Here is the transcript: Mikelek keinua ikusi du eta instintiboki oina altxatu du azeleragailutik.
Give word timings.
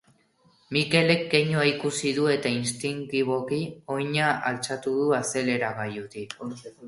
Mikelek 0.75 1.19
keinua 1.33 1.65
ikusi 1.71 2.13
du 2.19 2.25
eta 2.35 2.53
instintiboki 2.61 3.61
oina 3.97 4.29
altxatu 4.53 4.97
du 5.01 5.05
azeleragailutik. 5.21 6.35